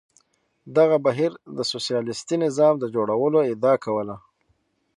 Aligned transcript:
دغه 0.77 0.97
بهیر 1.05 1.31
د 1.57 1.59
سوسیالیستي 1.71 2.35
نظام 2.45 2.73
د 2.79 2.85
جوړولو 2.95 3.39
ادعا 3.51 3.75
کوله. 3.85 4.15